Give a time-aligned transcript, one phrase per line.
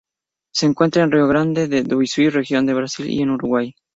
[0.51, 3.75] Se encuentra en Rio Grande do Sul región de Brasil y en Uruguay.